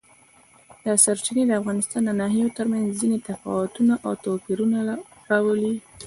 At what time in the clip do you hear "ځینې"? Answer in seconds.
3.01-3.17